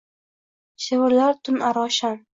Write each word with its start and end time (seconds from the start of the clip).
Shivirlar 0.85 1.39
tun 1.45 1.63
aro 1.71 1.85
sham. 2.01 2.23